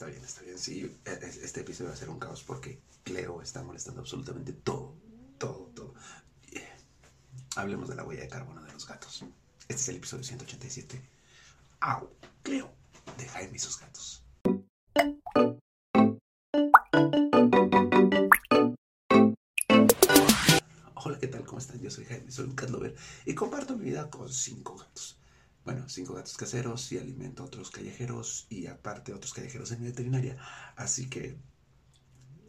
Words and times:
está 0.00 0.06
bien, 0.10 0.24
está 0.24 0.40
bien. 0.40 0.58
Sí, 0.58 0.98
e- 1.04 1.44
este 1.44 1.60
episodio 1.60 1.90
va 1.90 1.94
a 1.94 1.98
ser 1.98 2.08
un 2.08 2.18
caos 2.18 2.42
porque 2.42 2.80
Cleo 3.04 3.42
está 3.42 3.62
molestando 3.62 4.00
absolutamente 4.00 4.54
todo, 4.54 4.94
todo, 5.36 5.70
todo. 5.74 5.94
Eh, 6.52 6.66
Hablemos 7.56 7.86
de 7.90 7.96
la 7.96 8.04
huella 8.04 8.22
de 8.22 8.28
carbono 8.28 8.62
de 8.62 8.72
los 8.72 8.86
gatos. 8.88 9.22
Este 9.68 9.74
es 9.74 9.88
el 9.90 9.96
episodio 9.96 10.24
187. 10.24 11.02
¡Au! 11.80 12.08
Cleo, 12.42 12.72
de 13.18 13.28
Jaime 13.28 13.56
y 13.56 13.58
sus 13.58 13.78
gatos. 13.78 14.24
Hola, 20.94 21.18
¿qué 21.18 21.26
tal? 21.26 21.44
¿Cómo 21.44 21.58
están? 21.58 21.78
Yo 21.78 21.90
soy 21.90 22.06
Jaime, 22.06 22.32
soy 22.32 22.46
un 22.46 22.54
cat 22.54 22.70
lover 22.70 22.96
y 23.26 23.34
comparto 23.34 23.76
mi 23.76 23.84
vida 23.84 24.08
con 24.08 24.32
cinco 24.32 24.76
gatos. 24.78 25.19
Bueno, 25.64 25.88
cinco 25.88 26.14
gatos 26.14 26.36
caseros 26.36 26.90
y 26.92 26.98
alimento 26.98 27.42
a 27.42 27.46
otros 27.46 27.70
callejeros 27.70 28.46
y 28.48 28.66
aparte 28.66 29.12
otros 29.12 29.34
callejeros 29.34 29.70
en 29.72 29.80
mi 29.80 29.86
veterinaria. 29.86 30.38
Así 30.76 31.08
que, 31.08 31.36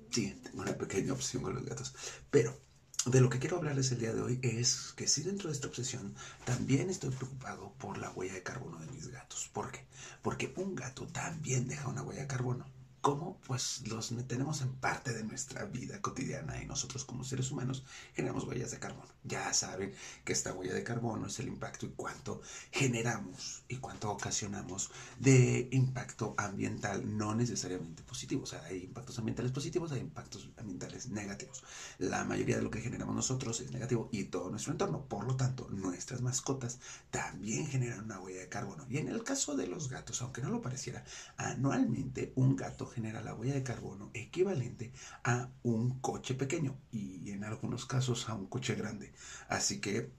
sí, 0.09 0.40
tengo 0.44 0.62
una 0.62 0.77
pequeña 0.77 1.13
obsesión 1.13 1.44
con 1.44 1.55
los 1.55 1.66
gatos. 1.66 1.94
Pero 2.30 2.58
de 3.05 3.20
lo 3.20 3.30
que 3.30 3.39
quiero 3.39 3.58
hablarles 3.58 3.91
el 3.91 4.00
día 4.00 4.13
de 4.13 4.22
hoy 4.22 4.39
es 4.44 4.94
que 4.95 5.08
sí 5.08 5.23
dentro 5.23 5.50
de 5.50 5.55
esta 5.55 5.67
obsesión 5.67 6.16
también 6.45 6.89
estoy 6.89 7.09
preocupado 7.09 7.73
por 7.80 7.98
la 7.98 8.12
huella 8.12 8.34
de 8.34 8.44
carbono 8.44 8.80
de 8.80 8.88
mis 8.91 9.08
gatos. 9.08 9.50
¿Por 9.52 9.72
qué? 9.72 9.86
Porque 10.22 10.53
un 10.55 10.75
gato 10.75 11.08
también 11.08 11.67
deja 11.67 11.89
una 11.89 12.03
huella 12.03 12.22
de 12.22 12.28
carbono. 12.28 12.66
¿Cómo? 13.02 13.40
Pues 13.48 13.82
los 13.88 14.14
tenemos 14.28 14.62
en 14.62 14.76
parte 14.76 15.12
de 15.12 15.23
nuestra 15.23 15.66
vida 15.66 16.00
cotidiana 16.02 16.62
y 16.62 16.68
nosotros 16.68 17.04
como 17.04 17.23
seres 17.23 17.50
humanos 17.50 17.84
generamos 18.14 18.44
huellas 18.44 18.70
de 18.70 18.78
carbono. 18.78 19.09
Ya 19.23 19.52
saben 19.55 19.92
que 20.23 20.34
esta 20.34 20.54
huella 20.54 20.76
de 20.76 20.84
carbono 20.84 21.26
es 21.26 21.40
el 21.40 21.48
impacto 21.48 21.88
y 21.88 21.94
cuánto 21.95 22.42
generamos 22.70 23.64
y 23.68 23.78
cuánto 23.78 24.12
ocasionamos 24.12 24.92
de 25.18 25.68
impacto 25.72 26.36
ambiental, 26.38 27.18
no 27.18 27.34
necesariamente 27.34 28.04
positivo. 28.04 28.44
O 28.44 28.45
sea, 28.45 28.64
hay 28.66 28.84
impactos 28.84 29.18
ambientales 29.18 29.52
positivos, 29.52 29.92
hay 29.92 30.02
impactos 30.02 30.48
ambientales 30.58 31.09
negativos. 31.09 31.64
La 31.97 32.23
mayoría 32.23 32.58
de 32.58 32.62
lo 32.62 32.70
que 32.70 32.81
generamos 32.81 33.16
nosotros 33.16 33.62
es 33.62 33.72
negativo 33.72 34.09
y 34.12 34.25
todo 34.25 34.52
nuestro 34.52 34.73
entorno. 34.73 35.06
Por 35.08 35.25
lo 35.25 35.36
tanto, 35.36 35.68
nuestras 35.72 36.22
mascotas 36.22 36.78
también 37.09 37.66
generan 37.66 38.03
una 38.03 38.20
huella 38.20 38.42
de 38.42 38.50
carbono. 38.50 38.86
Y 38.92 39.00
en 39.00 39.08
el 39.08 39.23
caso 39.23 39.56
de 39.56 39.66
los 39.66 39.90
gatos, 39.90 40.22
aunque 40.22 40.44
no 40.44 40.52
lo 40.52 40.62
pareciera, 40.62 41.03
anualmente 41.38 42.31
un 42.36 42.56
gato 42.56 42.91
genera 42.92 43.22
la 43.22 43.34
huella 43.34 43.53
de 43.53 43.64
carbono 43.64 44.11
equivalente 44.14 44.92
a 45.23 45.50
un 45.64 46.00
coche 46.00 46.36
pequeño 46.36 46.78
y 46.92 47.31
en 47.31 47.44
algunos 47.44 47.86
casos 47.86 48.30
a 48.30 48.36
un 48.36 48.47
coche 48.47 48.75
grande. 48.75 49.14
Así 49.47 49.80
que 49.80 50.11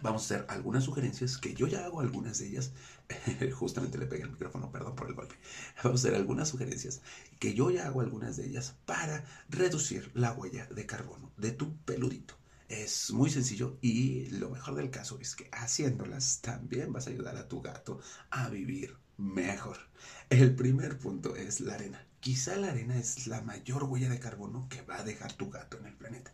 vamos 0.00 0.22
a 0.22 0.24
hacer 0.24 0.46
algunas 0.48 0.84
sugerencias 0.84 1.38
que 1.38 1.54
yo 1.54 1.66
ya 1.66 1.84
hago 1.84 2.00
algunas 2.00 2.38
de 2.38 2.48
ellas. 2.48 2.72
Justamente 3.52 3.98
le 3.98 4.06
pegué 4.06 4.24
el 4.24 4.30
micrófono, 4.30 4.70
perdón 4.70 4.94
por 4.94 5.08
el 5.08 5.14
golpe. 5.14 5.34
Vamos 5.82 6.04
a 6.04 6.08
hacer 6.08 6.18
algunas 6.18 6.48
sugerencias 6.48 7.00
que 7.38 7.54
yo 7.54 7.70
ya 7.70 7.86
hago 7.86 8.00
algunas 8.00 8.36
de 8.36 8.46
ellas 8.46 8.76
para 8.86 9.24
reducir 9.48 10.10
la 10.14 10.32
huella 10.32 10.66
de 10.66 10.86
carbono 10.86 11.32
de 11.36 11.52
tu 11.52 11.76
peludito. 11.78 12.37
Es 12.88 13.10
muy 13.10 13.28
sencillo 13.28 13.76
y 13.82 14.30
lo 14.30 14.48
mejor 14.48 14.74
del 14.74 14.90
caso 14.90 15.18
es 15.20 15.36
que 15.36 15.50
haciéndolas 15.52 16.40
también 16.40 16.90
vas 16.90 17.06
a 17.06 17.10
ayudar 17.10 17.36
a 17.36 17.46
tu 17.46 17.60
gato 17.60 18.00
a 18.30 18.48
vivir 18.48 18.96
mejor. 19.18 19.76
El 20.30 20.54
primer 20.56 20.96
punto 20.96 21.36
es 21.36 21.60
la 21.60 21.74
arena. 21.74 22.02
Quizá 22.20 22.56
la 22.56 22.68
arena 22.68 22.98
es 22.98 23.26
la 23.26 23.42
mayor 23.42 23.84
huella 23.84 24.08
de 24.08 24.18
carbono 24.18 24.70
que 24.70 24.80
va 24.80 25.00
a 25.00 25.04
dejar 25.04 25.34
tu 25.34 25.50
gato 25.50 25.76
en 25.76 25.84
el 25.84 25.96
planeta. 25.96 26.32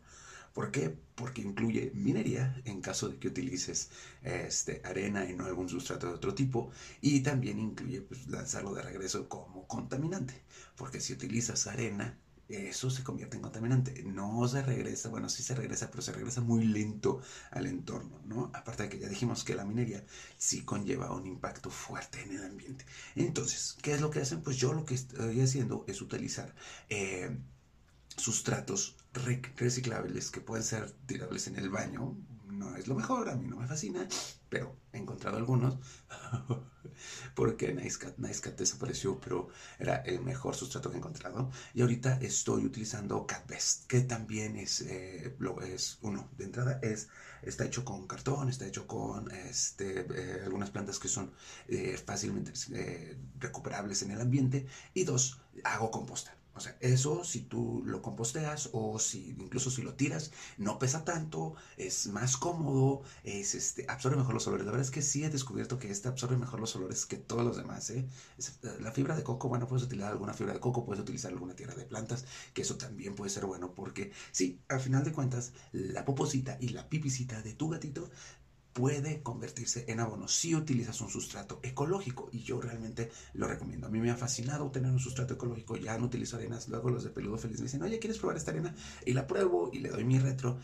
¿Por 0.52 0.70
qué? 0.70 0.96
Porque 1.16 1.42
incluye 1.42 1.90
minería 1.92 2.62
en 2.64 2.80
caso 2.80 3.08
de 3.08 3.18
que 3.18 3.26
utilices 3.26 3.90
este, 4.22 4.80
arena 4.84 5.28
y 5.28 5.34
no 5.34 5.46
algún 5.46 5.68
sustrato 5.68 6.06
de 6.06 6.14
otro 6.14 6.36
tipo. 6.36 6.70
Y 7.00 7.22
también 7.22 7.58
incluye 7.58 8.00
pues, 8.00 8.28
lanzarlo 8.28 8.72
de 8.74 8.82
regreso 8.82 9.28
como 9.28 9.66
contaminante. 9.66 10.40
Porque 10.76 11.00
si 11.00 11.14
utilizas 11.14 11.66
arena, 11.66 12.16
eso 12.48 12.90
se 12.90 13.02
convierte 13.02 13.36
en 13.36 13.42
contaminante. 13.42 14.02
No 14.04 14.46
se 14.48 14.62
regresa, 14.62 15.08
bueno, 15.08 15.28
sí 15.28 15.42
se 15.42 15.54
regresa, 15.54 15.90
pero 15.90 16.02
se 16.02 16.12
regresa 16.12 16.40
muy 16.40 16.64
lento 16.64 17.20
al 17.50 17.66
entorno, 17.66 18.20
¿no? 18.24 18.50
Aparte 18.54 18.84
de 18.84 18.88
que 18.88 18.98
ya 18.98 19.08
dijimos 19.08 19.44
que 19.44 19.54
la 19.54 19.64
minería 19.64 20.04
sí 20.36 20.62
conlleva 20.62 21.12
un 21.12 21.26
impacto 21.26 21.70
fuerte 21.70 22.22
en 22.22 22.32
el 22.32 22.44
ambiente. 22.44 22.84
Entonces, 23.16 23.76
¿qué 23.82 23.94
es 23.94 24.00
lo 24.00 24.10
que 24.10 24.20
hacen? 24.20 24.42
Pues 24.42 24.56
yo 24.56 24.72
lo 24.72 24.84
que 24.84 24.94
estoy 24.94 25.40
haciendo 25.40 25.84
es 25.88 26.02
utilizar 26.02 26.54
eh, 26.88 27.36
sustratos 28.16 28.96
reciclables 29.56 30.30
que 30.30 30.40
pueden 30.40 30.64
ser 30.64 30.90
tirables 31.06 31.46
en 31.46 31.56
el 31.56 31.70
baño. 31.70 32.16
No 32.46 32.76
es 32.76 32.86
lo 32.86 32.94
mejor, 32.94 33.28
a 33.30 33.36
mí 33.36 33.46
no 33.48 33.56
me 33.56 33.66
fascina, 33.66 34.06
pero 34.54 34.76
he 34.92 34.98
encontrado 34.98 35.36
algunos. 35.36 35.78
porque 37.34 37.74
NiceCat, 37.74 38.18
NiceCat 38.18 38.56
desapareció, 38.56 39.18
pero 39.18 39.48
era 39.80 39.96
el 39.96 40.20
mejor 40.20 40.54
sustrato 40.54 40.90
que 40.90 40.94
he 40.94 40.98
encontrado. 40.98 41.50
Y 41.74 41.80
ahorita 41.80 42.20
estoy 42.20 42.64
utilizando 42.64 43.26
CatBest, 43.26 43.88
que 43.88 44.02
también 44.02 44.54
es, 44.56 44.82
eh, 44.82 45.36
es 45.66 45.98
uno, 46.02 46.30
de 46.38 46.44
entrada 46.44 46.78
es, 46.82 47.08
está 47.42 47.64
hecho 47.64 47.84
con 47.84 48.06
cartón, 48.06 48.48
está 48.48 48.64
hecho 48.64 48.86
con 48.86 49.28
este, 49.32 50.06
eh, 50.08 50.42
algunas 50.44 50.70
plantas 50.70 51.00
que 51.00 51.08
son 51.08 51.32
eh, 51.66 51.98
fácilmente 52.06 52.52
eh, 52.74 53.16
recuperables 53.40 54.02
en 54.02 54.12
el 54.12 54.20
ambiente. 54.20 54.66
Y 54.94 55.02
dos, 55.02 55.40
hago 55.64 55.90
composta. 55.90 56.36
O 56.54 56.60
sea, 56.60 56.76
eso 56.80 57.24
si 57.24 57.40
tú 57.40 57.82
lo 57.84 58.02
composteas 58.02 58.70
o 58.72 58.98
si 58.98 59.30
incluso 59.30 59.70
si 59.70 59.82
lo 59.82 59.94
tiras, 59.94 60.32
no 60.58 60.78
pesa 60.78 61.04
tanto, 61.04 61.54
es 61.76 62.06
más 62.08 62.36
cómodo, 62.36 63.02
es 63.24 63.54
este, 63.54 63.86
absorbe 63.88 64.16
mejor 64.16 64.34
los 64.34 64.46
olores. 64.46 64.64
La 64.64 64.72
verdad 64.72 64.86
es 64.86 64.92
que 64.92 65.02
sí 65.02 65.24
he 65.24 65.30
descubierto 65.30 65.78
que 65.78 65.90
este 65.90 66.08
absorbe 66.08 66.36
mejor 66.36 66.60
los 66.60 66.74
olores 66.76 67.06
que 67.06 67.16
todos 67.16 67.44
los 67.44 67.56
demás. 67.56 67.90
¿eh? 67.90 68.06
Es, 68.38 68.58
la 68.80 68.92
fibra 68.92 69.16
de 69.16 69.22
coco, 69.22 69.48
bueno, 69.48 69.66
puedes 69.66 69.84
utilizar 69.84 70.12
alguna 70.12 70.34
fibra 70.34 70.54
de 70.54 70.60
coco, 70.60 70.84
puedes 70.84 71.02
utilizar 71.02 71.32
alguna 71.32 71.56
tierra 71.56 71.74
de 71.74 71.84
plantas, 71.84 72.24
que 72.52 72.62
eso 72.62 72.76
también 72.76 73.14
puede 73.14 73.30
ser 73.30 73.46
bueno 73.46 73.74
porque 73.74 74.12
sí, 74.30 74.60
al 74.68 74.80
final 74.80 75.04
de 75.04 75.12
cuentas, 75.12 75.52
la 75.72 76.04
poposita 76.04 76.56
y 76.60 76.68
la 76.68 76.88
pipicita 76.88 77.42
de 77.42 77.54
tu 77.54 77.68
gatito 77.68 78.10
puede 78.74 79.22
convertirse 79.22 79.84
en 79.88 80.00
abono 80.00 80.28
si 80.28 80.54
utilizas 80.54 81.00
un 81.00 81.08
sustrato 81.08 81.60
ecológico 81.62 82.28
y 82.32 82.42
yo 82.42 82.60
realmente 82.60 83.10
lo 83.32 83.46
recomiendo. 83.46 83.86
A 83.86 83.90
mí 83.90 84.00
me 84.00 84.10
ha 84.10 84.16
fascinado 84.16 84.70
tener 84.70 84.90
un 84.90 84.98
sustrato 84.98 85.34
ecológico, 85.34 85.76
ya 85.76 85.96
no 85.96 86.06
utilizo 86.06 86.36
arenas, 86.36 86.68
luego 86.68 86.90
los 86.90 87.04
de 87.04 87.10
peludo 87.10 87.38
feliz 87.38 87.60
me 87.60 87.64
dicen, 87.64 87.82
oye, 87.82 88.00
¿quieres 88.00 88.18
probar 88.18 88.36
esta 88.36 88.50
arena? 88.50 88.74
Y 89.06 89.12
la 89.12 89.26
pruebo 89.26 89.70
y 89.72 89.78
le 89.78 89.90
doy 89.90 90.04
mi 90.04 90.18
retro, 90.18 90.58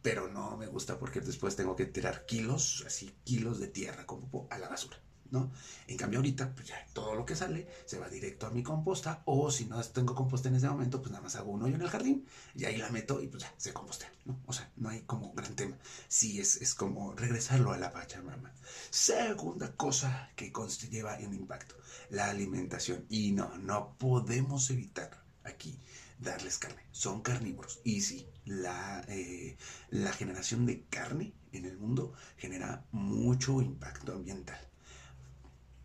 pero 0.00 0.28
no 0.28 0.56
me 0.56 0.68
gusta 0.68 0.98
porque 0.98 1.20
después 1.20 1.56
tengo 1.56 1.74
que 1.74 1.86
tirar 1.86 2.24
kilos, 2.26 2.84
así 2.86 3.10
kilos 3.24 3.58
de 3.58 3.66
tierra 3.66 4.06
como 4.06 4.46
a 4.50 4.58
la 4.58 4.68
basura. 4.68 4.98
¿No? 5.30 5.50
En 5.86 5.96
cambio 5.96 6.18
ahorita, 6.18 6.54
pues 6.54 6.68
ya 6.68 6.86
todo 6.92 7.14
lo 7.14 7.24
que 7.24 7.36
sale 7.36 7.68
se 7.86 7.98
va 7.98 8.08
directo 8.08 8.46
a 8.46 8.50
mi 8.50 8.62
composta 8.62 9.22
o 9.26 9.50
si 9.50 9.66
no 9.66 9.82
tengo 9.84 10.14
composta 10.14 10.48
en 10.48 10.56
ese 10.56 10.68
momento, 10.68 11.00
pues 11.00 11.10
nada 11.10 11.22
más 11.22 11.36
hago 11.36 11.50
un 11.50 11.62
hoyo 11.62 11.74
en 11.74 11.82
el 11.82 11.88
jardín 11.88 12.26
y 12.54 12.64
ahí 12.64 12.76
la 12.76 12.90
meto 12.90 13.20
y 13.20 13.28
pues 13.28 13.42
ya 13.42 13.54
se 13.56 13.72
compostea, 13.72 14.12
¿no? 14.24 14.40
O 14.46 14.52
sea, 14.52 14.70
no 14.76 14.88
hay 14.88 15.02
como 15.02 15.32
gran 15.32 15.54
tema. 15.54 15.76
Sí, 16.08 16.40
es, 16.40 16.56
es 16.56 16.74
como 16.74 17.14
regresarlo 17.14 17.72
a 17.72 17.78
la 17.78 17.92
Pachamama. 17.92 18.52
Segunda 18.90 19.74
cosa 19.76 20.30
que 20.36 20.52
lleva 20.90 21.18
un 21.26 21.34
impacto, 21.34 21.74
la 22.10 22.30
alimentación. 22.30 23.06
Y 23.08 23.32
no, 23.32 23.56
no 23.58 23.96
podemos 23.98 24.70
evitar 24.70 25.10
aquí 25.44 25.80
darles 26.18 26.58
carne. 26.58 26.82
Son 26.90 27.22
carnívoros. 27.22 27.80
Y 27.84 28.00
sí, 28.00 28.28
la, 28.44 29.04
eh, 29.08 29.56
la 29.90 30.12
generación 30.12 30.66
de 30.66 30.84
carne 30.84 31.34
en 31.52 31.64
el 31.64 31.78
mundo 31.78 32.12
genera 32.36 32.86
mucho 32.92 33.60
impacto 33.60 34.12
ambiental. 34.12 34.67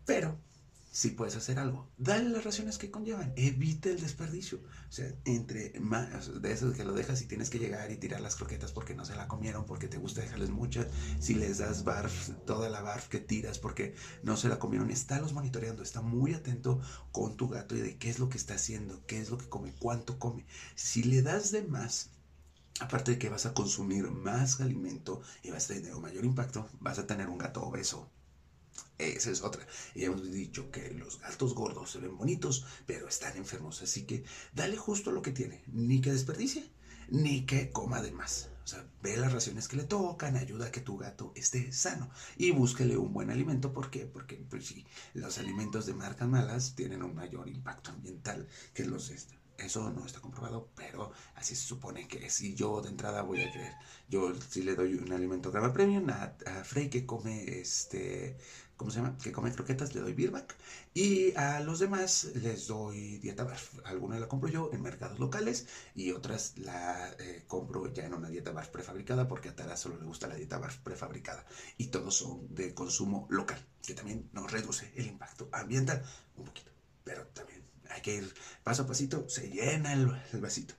Pero 0.04 0.38
sí 0.94 1.10
puedes 1.10 1.34
hacer 1.34 1.58
algo. 1.58 1.90
Dale 1.98 2.30
las 2.30 2.44
raciones 2.44 2.78
que 2.78 2.92
conllevan. 2.92 3.32
Evita 3.34 3.88
el 3.88 4.00
desperdicio. 4.00 4.60
O 4.88 4.92
sea, 4.92 5.12
entre 5.24 5.72
más 5.80 6.40
de 6.40 6.52
eso 6.52 6.72
que 6.72 6.84
lo 6.84 6.92
dejas 6.92 7.20
y 7.20 7.26
tienes 7.26 7.50
que 7.50 7.58
llegar 7.58 7.90
y 7.90 7.96
tirar 7.96 8.20
las 8.20 8.36
croquetas 8.36 8.70
porque 8.70 8.94
no 8.94 9.04
se 9.04 9.16
la 9.16 9.26
comieron, 9.26 9.66
porque 9.66 9.88
te 9.88 9.98
gusta 9.98 10.20
dejarles 10.20 10.50
muchas. 10.50 10.86
Si 11.18 11.34
les 11.34 11.58
das 11.58 11.82
barf, 11.82 12.30
toda 12.46 12.70
la 12.70 12.80
barf 12.80 13.08
que 13.08 13.18
tiras 13.18 13.58
porque 13.58 13.96
no 14.22 14.36
se 14.36 14.48
la 14.48 14.60
comieron, 14.60 14.92
estálos 14.92 15.32
monitoreando. 15.32 15.82
Está 15.82 16.00
muy 16.00 16.32
atento 16.32 16.80
con 17.10 17.36
tu 17.36 17.48
gato 17.48 17.74
y 17.74 17.80
de 17.80 17.98
qué 17.98 18.08
es 18.08 18.20
lo 18.20 18.28
que 18.28 18.38
está 18.38 18.54
haciendo, 18.54 19.04
qué 19.06 19.20
es 19.20 19.30
lo 19.30 19.38
que 19.38 19.48
come, 19.48 19.74
cuánto 19.80 20.20
come. 20.20 20.46
Si 20.76 21.02
le 21.02 21.22
das 21.22 21.50
de 21.50 21.62
más, 21.62 22.10
aparte 22.78 23.10
de 23.10 23.18
que 23.18 23.30
vas 23.30 23.46
a 23.46 23.54
consumir 23.54 24.04
más 24.12 24.60
alimento 24.60 25.22
y 25.42 25.50
vas 25.50 25.64
a 25.64 25.74
tener 25.74 25.92
un 25.92 26.02
mayor 26.02 26.24
impacto, 26.24 26.68
vas 26.78 27.00
a 27.00 27.06
tener 27.08 27.28
un 27.28 27.38
gato 27.38 27.64
obeso. 27.64 28.08
Esa 28.98 29.30
es 29.30 29.42
otra. 29.42 29.66
Y 29.94 30.04
hemos 30.04 30.30
dicho 30.30 30.70
que 30.70 30.90
los 30.92 31.20
gatos 31.20 31.54
gordos 31.54 31.90
se 31.90 31.98
ven 31.98 32.16
bonitos, 32.16 32.64
pero 32.86 33.08
están 33.08 33.36
enfermos. 33.36 33.82
Así 33.82 34.04
que 34.04 34.24
dale 34.54 34.76
justo 34.76 35.10
lo 35.10 35.22
que 35.22 35.32
tiene. 35.32 35.62
Ni 35.66 36.00
que 36.00 36.12
desperdicie, 36.12 36.70
ni 37.08 37.44
que 37.44 37.70
coma 37.70 38.02
de 38.02 38.12
más. 38.12 38.50
O 38.64 38.66
sea, 38.66 38.86
ve 39.02 39.16
las 39.16 39.32
raciones 39.32 39.68
que 39.68 39.76
le 39.76 39.84
tocan, 39.84 40.36
ayuda 40.36 40.66
a 40.66 40.72
que 40.72 40.80
tu 40.80 40.96
gato 40.96 41.32
esté 41.34 41.70
sano. 41.72 42.08
Y 42.38 42.50
búsquele 42.52 42.96
un 42.96 43.12
buen 43.12 43.30
alimento. 43.30 43.72
¿Por 43.72 43.90
qué? 43.90 44.06
Porque 44.06 44.36
pues, 44.36 44.66
sí, 44.66 44.86
los 45.12 45.38
alimentos 45.38 45.86
de 45.86 45.94
marcas 45.94 46.28
malas 46.28 46.74
tienen 46.74 47.02
un 47.02 47.14
mayor 47.14 47.48
impacto 47.48 47.90
ambiental 47.90 48.48
que 48.72 48.84
los 48.84 49.08
de 49.08 49.16
Eso 49.58 49.90
no 49.90 50.04
está 50.04 50.20
comprobado, 50.20 50.68
pero 50.74 51.12
así 51.36 51.54
se 51.54 51.66
supone 51.66 52.08
que 52.08 52.28
si 52.28 52.54
yo 52.54 52.80
de 52.82 52.88
entrada 52.88 53.22
voy 53.22 53.42
a 53.42 53.52
creer. 53.52 53.74
Yo 54.08 54.32
si 54.34 54.62
le 54.62 54.74
doy 54.74 54.94
un 54.94 55.12
alimento 55.12 55.50
grama 55.50 55.72
premium 55.72 56.10
a, 56.10 56.34
a 56.46 56.64
Frey 56.64 56.90
que 56.90 57.06
come 57.06 57.60
este 57.60 58.36
¿cómo 58.76 58.90
se 58.90 58.98
llama? 58.98 59.16
Que 59.18 59.32
come 59.32 59.52
croquetas, 59.52 59.94
le 59.94 60.00
doy 60.00 60.12
Birback. 60.12 60.56
Y 60.94 61.34
a 61.36 61.60
los 61.60 61.78
demás 61.78 62.24
les 62.34 62.66
doy 62.66 63.18
dieta 63.18 63.44
barf. 63.44 63.78
Algunas 63.84 64.20
la 64.20 64.28
compro 64.28 64.48
yo 64.48 64.70
en 64.72 64.82
mercados 64.82 65.18
locales 65.18 65.66
y 65.94 66.12
otras 66.12 66.58
la 66.58 67.10
eh, 67.18 67.44
compro 67.46 67.92
ya 67.92 68.04
en 68.04 68.14
una 68.14 68.28
dieta 68.28 68.52
barf 68.52 68.68
prefabricada 68.68 69.28
porque 69.28 69.48
a 69.48 69.56
Tara 69.56 69.76
solo 69.76 69.98
le 69.98 70.06
gusta 70.06 70.26
la 70.26 70.34
dieta 70.36 70.58
barf 70.58 70.78
prefabricada. 70.78 71.44
Y 71.78 71.86
todos 71.86 72.16
son 72.16 72.54
de 72.54 72.74
consumo 72.74 73.26
local, 73.30 73.58
que 73.82 73.94
también 73.94 74.28
nos 74.32 74.50
reduce 74.50 74.92
el 74.96 75.06
impacto 75.06 75.48
ambiental 75.52 76.02
un 76.36 76.44
poquito. 76.44 76.70
Pero 77.04 77.26
también 77.28 77.63
hay 77.94 78.02
que 78.02 78.14
ir 78.16 78.34
paso 78.62 78.82
a 78.82 78.86
pasito, 78.86 79.28
se 79.28 79.48
llena 79.48 79.92
el, 79.92 80.06
vasito. 80.40 80.74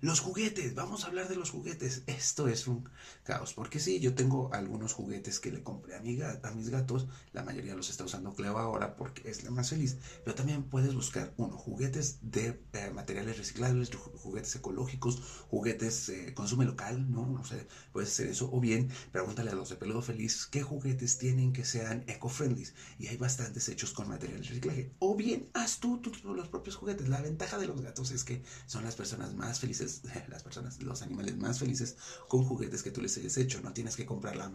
Los 0.00 0.20
juguetes, 0.20 0.76
vamos 0.76 1.02
a 1.02 1.08
hablar 1.08 1.28
de 1.28 1.34
los 1.34 1.50
juguetes. 1.50 2.02
Esto 2.06 2.46
es 2.46 2.68
un 2.68 2.88
caos, 3.24 3.52
porque 3.52 3.80
sí, 3.80 3.98
yo 3.98 4.14
tengo 4.14 4.48
algunos 4.54 4.92
juguetes 4.92 5.40
que 5.40 5.50
le 5.50 5.64
compré 5.64 5.96
a, 5.96 6.00
mi 6.00 6.16
a 6.22 6.50
mis 6.52 6.68
gatos, 6.68 7.08
la 7.32 7.42
mayoría 7.42 7.74
los 7.74 7.90
está 7.90 8.04
usando 8.04 8.32
Cleo 8.32 8.58
ahora 8.58 8.94
porque 8.94 9.28
es 9.28 9.42
la 9.42 9.50
más 9.50 9.70
feliz, 9.70 9.96
pero 10.24 10.36
también 10.36 10.62
puedes 10.62 10.94
buscar, 10.94 11.34
uno, 11.36 11.58
juguetes 11.58 12.18
de 12.22 12.62
eh, 12.74 12.90
materiales 12.94 13.38
reciclables, 13.38 13.90
juguetes 13.94 14.54
ecológicos, 14.54 15.20
juguetes 15.50 16.08
eh, 16.10 16.32
consume 16.32 16.64
local, 16.64 17.10
¿no? 17.10 17.26
No 17.26 17.44
sé, 17.44 17.66
puedes 17.92 18.10
hacer 18.10 18.28
eso, 18.28 18.48
o 18.52 18.60
bien 18.60 18.90
pregúntale 19.10 19.50
a 19.50 19.54
los 19.54 19.68
de 19.68 19.76
peludo 19.76 20.00
feliz 20.00 20.46
qué 20.46 20.62
juguetes 20.62 21.18
tienen 21.18 21.52
que 21.52 21.64
sean 21.64 22.04
eco-friendly, 22.06 22.68
y 23.00 23.08
hay 23.08 23.16
bastantes 23.16 23.68
hechos 23.68 23.92
con 23.92 24.08
materiales 24.08 24.42
de 24.42 24.48
reciclaje, 24.50 24.92
o 25.00 25.16
bien 25.16 25.50
haz 25.54 25.80
tú, 25.80 26.00
tú 26.00 26.12
los 26.34 26.48
propios 26.48 26.76
juguetes. 26.76 27.08
La 27.08 27.20
ventaja 27.20 27.58
de 27.58 27.66
los 27.66 27.80
gatos 27.80 28.12
es 28.12 28.22
que 28.22 28.42
son 28.66 28.84
las 28.84 28.94
personas 28.94 29.34
más 29.34 29.58
felices 29.58 29.87
las 30.28 30.42
personas, 30.42 30.82
los 30.82 31.02
animales 31.02 31.36
más 31.36 31.58
felices 31.58 31.96
con 32.28 32.44
juguetes 32.44 32.82
que 32.82 32.90
tú 32.90 33.00
les 33.00 33.16
hayas 33.16 33.36
hecho. 33.36 33.60
No 33.60 33.72
tienes 33.72 33.96
que 33.96 34.06
comprar 34.06 34.36
la 34.36 34.48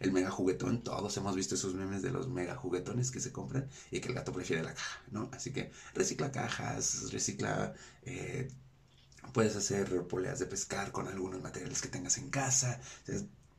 el 0.00 0.12
mega 0.12 0.30
juguetón. 0.30 0.82
Todos 0.82 1.16
hemos 1.16 1.34
visto 1.34 1.54
esos 1.54 1.74
memes 1.74 2.02
de 2.02 2.10
los 2.10 2.28
mega 2.28 2.56
juguetones 2.56 3.10
que 3.10 3.20
se 3.20 3.32
compran 3.32 3.68
y 3.90 4.00
que 4.00 4.08
el 4.08 4.14
gato 4.14 4.32
prefiere 4.32 4.62
la 4.62 4.74
caja, 4.74 5.02
¿no? 5.10 5.30
Así 5.32 5.52
que 5.52 5.70
recicla 5.94 6.30
cajas, 6.32 7.12
recicla... 7.12 7.74
Eh, 8.02 8.48
puedes 9.32 9.56
hacer 9.56 10.06
poleas 10.06 10.38
de 10.38 10.46
pescar 10.46 10.92
con 10.92 11.08
algunos 11.08 11.42
materiales 11.42 11.82
que 11.82 11.88
tengas 11.88 12.18
en 12.18 12.30
casa. 12.30 12.80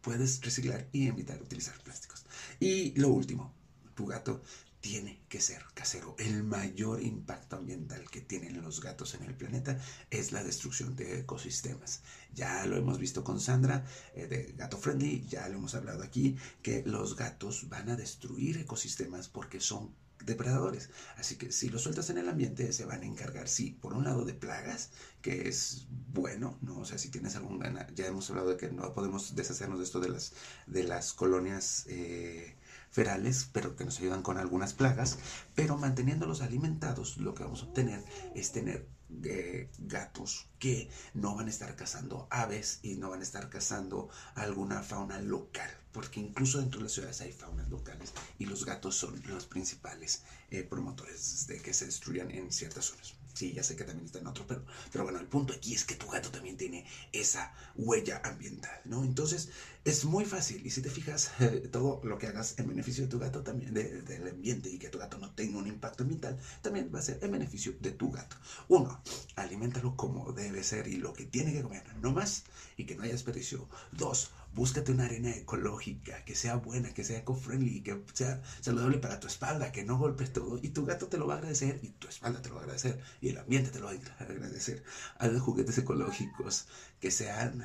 puedes 0.01 0.41
reciclar 0.41 0.87
y 0.91 1.07
evitar 1.07 1.41
utilizar 1.41 1.77
plásticos. 1.83 2.25
Y 2.59 2.97
lo 2.99 3.09
último, 3.09 3.53
tu 3.95 4.05
gato 4.05 4.41
tiene 4.81 5.19
que 5.29 5.41
ser 5.41 5.65
casero. 5.73 6.15
El 6.19 6.43
mayor 6.43 7.01
impacto 7.01 7.57
ambiental 7.57 8.09
que 8.09 8.21
tienen 8.21 8.61
los 8.61 8.81
gatos 8.81 9.15
en 9.15 9.23
el 9.23 9.35
planeta 9.35 9.79
es 10.09 10.31
la 10.31 10.43
destrucción 10.43 10.95
de 10.95 11.19
ecosistemas. 11.19 12.01
Ya 12.33 12.65
lo 12.65 12.77
hemos 12.77 12.99
visto 12.99 13.23
con 13.23 13.39
Sandra 13.39 13.85
eh, 14.15 14.27
de 14.27 14.53
Gato 14.57 14.77
Friendly, 14.77 15.25
ya 15.27 15.47
lo 15.49 15.57
hemos 15.57 15.75
hablado 15.75 16.03
aquí, 16.03 16.37
que 16.61 16.83
los 16.85 17.15
gatos 17.15 17.69
van 17.69 17.89
a 17.89 17.95
destruir 17.95 18.57
ecosistemas 18.57 19.27
porque 19.27 19.59
son 19.59 19.93
depredadores. 20.25 20.89
Así 21.17 21.35
que 21.35 21.51
si 21.51 21.69
los 21.69 21.83
sueltas 21.83 22.09
en 22.09 22.17
el 22.17 22.29
ambiente, 22.29 22.71
se 22.73 22.85
van 22.85 23.01
a 23.01 23.05
encargar, 23.05 23.47
sí, 23.47 23.77
por 23.81 23.93
un 23.93 24.03
lado 24.03 24.25
de 24.25 24.33
plagas, 24.33 24.91
que 25.21 25.47
es 25.47 25.87
bueno, 26.13 26.57
¿no? 26.61 26.79
O 26.79 26.85
sea, 26.85 26.97
si 26.97 27.09
tienes 27.09 27.35
algún 27.35 27.59
gana, 27.59 27.87
ya 27.95 28.07
hemos 28.07 28.29
hablado 28.29 28.49
de 28.49 28.57
que 28.57 28.69
no 28.69 28.93
podemos 28.93 29.35
deshacernos 29.35 29.79
de 29.79 29.85
esto 29.85 29.99
de 29.99 30.09
las, 30.09 30.33
de 30.67 30.83
las 30.83 31.13
colonias. 31.13 31.85
Eh, 31.87 32.55
ferales, 32.91 33.49
pero 33.51 33.75
que 33.75 33.85
nos 33.85 33.99
ayudan 33.99 34.23
con 34.23 34.37
algunas 34.37 34.73
plagas, 34.73 35.17
pero 35.55 35.77
manteniéndolos 35.77 36.41
alimentados, 36.41 37.17
lo 37.17 37.33
que 37.33 37.43
vamos 37.43 37.61
a 37.63 37.65
obtener 37.65 38.03
es 38.35 38.51
tener 38.51 38.87
eh, 39.23 39.69
gatos 39.77 40.49
que 40.59 40.89
no 41.13 41.35
van 41.35 41.47
a 41.47 41.49
estar 41.49 41.75
cazando 41.77 42.27
aves 42.29 42.79
y 42.83 42.95
no 42.95 43.09
van 43.09 43.21
a 43.21 43.23
estar 43.23 43.49
cazando 43.49 44.09
alguna 44.35 44.81
fauna 44.83 45.19
local, 45.21 45.69
porque 45.93 46.19
incluso 46.19 46.59
dentro 46.59 46.79
de 46.79 46.85
las 46.85 46.93
ciudades 46.93 47.21
hay 47.21 47.31
faunas 47.31 47.69
locales 47.69 48.13
y 48.37 48.45
los 48.45 48.65
gatos 48.65 48.95
son 48.95 49.21
los 49.27 49.45
principales 49.45 50.23
eh, 50.51 50.63
promotores 50.63 51.47
de 51.47 51.61
que 51.61 51.73
se 51.73 51.85
destruyan 51.85 52.31
en 52.31 52.51
ciertas 52.51 52.85
zonas. 52.85 53.15
Sí, 53.37 53.53
ya 53.53 53.61
sé 53.61 53.75
que 53.75 53.83
también 53.83 54.07
está 54.07 54.17
en 54.17 54.25
otro, 54.25 54.47
pero, 54.47 54.65
pero 54.91 55.03
bueno, 55.03 55.19
el 55.19 55.27
punto 55.27 55.53
aquí 55.53 55.75
es 55.75 55.85
que 55.85 55.93
tu 55.93 56.07
gato 56.07 56.31
también 56.31 56.57
tiene 56.57 56.87
esa 57.11 57.53
huella 57.75 58.19
ambiental, 58.23 58.81
¿no? 58.85 59.03
Entonces, 59.03 59.49
es 59.85 60.05
muy 60.05 60.25
fácil 60.25 60.65
y 60.65 60.71
si 60.71 60.81
te 60.81 60.89
fijas, 60.89 61.29
todo 61.71 62.01
lo 62.03 62.17
que 62.17 62.25
hagas 62.25 62.57
en 62.57 62.67
beneficio 62.67 63.03
de 63.03 63.11
tu 63.11 63.19
gato 63.19 63.43
también, 63.43 63.75
del 63.75 64.27
ambiente 64.27 64.71
y 64.71 64.79
que 64.79 64.89
tu 64.89 64.97
gato 64.97 65.19
no 65.19 65.35
tenga 65.35 65.59
un 65.59 65.67
impacto 65.67 66.01
ambiental, 66.01 66.39
también 66.63 66.89
va 66.91 66.97
a 66.97 67.03
ser 67.03 67.19
en 67.21 67.31
beneficio 67.31 67.75
de 67.79 67.91
tu 67.91 68.09
gato. 68.09 68.37
Uno, 68.69 69.03
aliméntalo 69.35 69.95
como 69.95 70.33
debe 70.33 70.63
ser 70.63 70.87
y 70.87 70.95
lo 70.95 71.13
que 71.13 71.25
tiene 71.25 71.53
que 71.53 71.61
comer, 71.61 71.83
no 72.01 72.13
más, 72.13 72.43
y 72.75 72.85
que 72.85 72.95
no 72.95 73.03
haya 73.03 73.13
desperdicio. 73.13 73.69
Dos, 73.91 74.31
búscate 74.57 74.91
una 74.91 75.05
arena 75.05 75.29
ecológica, 75.35 76.25
que 76.25 76.35
sea 76.35 76.55
buena, 76.55 76.91
que 76.91 77.03
sea 77.03 77.19
eco-friendly, 77.19 77.83
que 77.83 78.03
sea 78.13 78.41
saludable 78.59 78.97
para 78.97 79.19
tu 79.19 79.27
espalda, 79.27 79.71
que 79.71 79.85
no 79.85 79.99
golpes 79.99 80.33
todo. 80.33 80.59
Y 80.61 80.69
tu 80.69 80.83
gato 80.83 81.07
te 81.07 81.19
lo 81.19 81.27
va 81.27 81.35
a 81.35 81.37
agradecer, 81.37 81.79
y 81.83 81.89
tu 81.89 82.07
espalda 82.07 82.41
te 82.41 82.49
lo 82.49 82.55
va 82.55 82.61
a 82.61 82.63
agradecer, 82.63 82.99
y 83.21 83.29
el 83.29 83.37
ambiente 83.37 83.69
te 83.69 83.79
lo 83.79 83.85
va 83.85 83.91
a 83.91 84.23
agradecer. 84.23 84.83
Haz 85.19 85.39
juguetes 85.39 85.77
ecológicos 85.77 86.65
que 86.99 87.11
sean, 87.11 87.63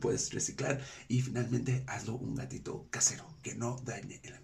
puedes 0.00 0.34
reciclar. 0.34 0.84
Y 1.08 1.22
finalmente, 1.22 1.82
hazlo 1.86 2.14
un 2.16 2.34
gatito 2.34 2.86
casero, 2.90 3.26
que 3.42 3.54
no 3.54 3.80
dañe 3.82 4.20
el 4.22 4.34
ambiente. 4.34 4.43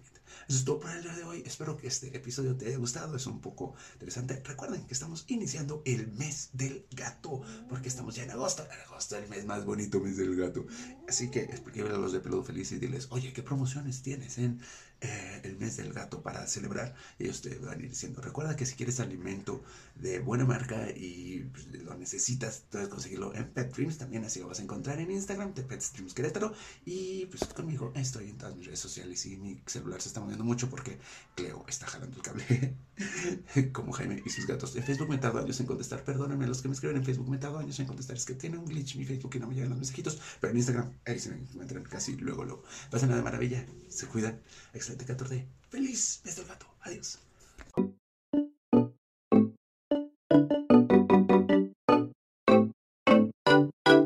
Eso 0.51 0.57
es 0.57 0.65
todo 0.65 0.81
por 0.81 0.91
el 0.91 1.01
día 1.01 1.15
de 1.15 1.23
hoy. 1.23 1.43
Espero 1.45 1.77
que 1.77 1.87
este 1.87 2.13
episodio 2.13 2.57
te 2.57 2.65
haya 2.65 2.75
gustado. 2.75 3.15
Es 3.15 3.25
un 3.25 3.39
poco 3.39 3.73
interesante. 3.93 4.41
Recuerden 4.43 4.85
que 4.85 4.93
estamos 4.93 5.23
iniciando 5.29 5.81
el 5.85 6.11
mes 6.11 6.49
del 6.51 6.85
gato. 6.91 7.41
Porque 7.69 7.87
estamos 7.87 8.15
ya 8.15 8.23
en 8.23 8.31
agosto. 8.31 8.65
En 8.65 8.81
agosto, 8.81 9.15
el 9.15 9.29
mes 9.29 9.45
más 9.45 9.63
bonito, 9.63 10.01
mes 10.01 10.17
del 10.17 10.35
gato. 10.35 10.65
Así 11.07 11.31
que 11.31 11.43
escríbele 11.43 11.95
a 11.95 11.97
los 11.97 12.11
de 12.11 12.19
Peludo 12.19 12.43
Feliz 12.43 12.69
y 12.73 12.79
diles, 12.79 13.07
oye, 13.11 13.31
¿qué 13.31 13.43
promociones 13.43 14.01
tienes 14.01 14.39
en 14.39 14.59
eh, 15.01 15.41
el 15.43 15.57
mes 15.57 15.77
del 15.77 15.93
gato 15.93 16.21
para 16.21 16.47
celebrar? 16.47 16.95
Ellos 17.19 17.41
te 17.41 17.57
van 17.59 17.79
a 17.79 17.83
ir 17.83 17.89
diciendo. 17.89 18.21
Recuerda 18.21 18.55
que 18.55 18.65
si 18.65 18.75
quieres 18.75 18.99
alimento 18.99 19.63
de 19.95 20.19
buena 20.19 20.45
marca 20.45 20.89
y 20.95 21.39
pues, 21.51 21.67
lo 21.67 21.95
necesitas, 21.95 22.63
puedes 22.69 22.87
conseguirlo 22.87 23.33
en 23.35 23.49
Pet 23.49 23.73
Dreams. 23.75 23.97
También 23.97 24.23
así 24.25 24.39
lo 24.39 24.47
vas 24.47 24.59
a 24.59 24.63
encontrar 24.63 24.99
en 24.99 25.11
Instagram 25.11 25.53
de 25.53 25.63
Pet 25.63 25.83
Dreams 25.93 26.13
Querétaro. 26.13 26.53
Y 26.85 27.25
pues 27.25 27.43
conmigo 27.45 27.91
estoy 27.95 28.29
en 28.29 28.37
todas 28.37 28.55
mis 28.55 28.65
redes 28.65 28.79
sociales 28.79 29.25
y 29.25 29.37
mi 29.37 29.61
celular 29.65 30.01
se 30.01 30.09
está 30.09 30.21
moviendo 30.21 30.43
mucho 30.43 30.69
porque 30.69 30.97
Cleo 31.35 31.65
está 31.67 31.87
jalando 31.87 32.17
el 32.17 32.23
cable 32.23 32.75
como 33.73 33.91
Jaime 33.91 34.21
y 34.25 34.29
sus 34.29 34.47
gatos. 34.47 34.75
En 34.75 34.83
Facebook 34.83 35.09
me 35.09 35.17
tardo 35.17 35.39
años 35.39 35.59
en 35.59 35.65
contestar. 35.65 36.03
Perdónenme 36.03 36.47
los 36.47 36.61
que 36.61 36.67
me 36.67 36.73
escriben 36.73 36.97
en 36.97 37.05
Facebook, 37.05 37.29
me 37.29 37.37
tardo 37.37 37.59
años 37.59 37.79
en 37.79 37.85
contestar. 37.85 38.15
Es 38.15 38.25
que 38.25 38.35
tiene 38.35 38.57
un 38.57 38.65
glitch 38.65 38.95
mi 38.95 39.05
Facebook 39.05 39.35
y 39.35 39.39
no 39.39 39.47
me 39.47 39.55
llegan 39.55 39.69
los 39.69 39.79
mensajitos. 39.79 40.19
Pero 40.39 40.51
en 40.51 40.57
Instagram, 40.57 40.93
ahí 41.05 41.19
se 41.19 41.29
me 41.29 41.37
encuentran 41.37 41.83
casi 41.83 42.15
luego, 42.17 42.43
luego. 42.43 42.63
Pasan 42.89 43.09
nada 43.09 43.21
maravilla. 43.21 43.65
Se 43.89 44.07
cuidan. 44.07 44.39
Excelente 44.91 45.05
14. 45.05 45.47
Feliz 45.69 46.21
mes 46.25 46.35
del. 46.35 46.45
Adiós. 46.81 47.17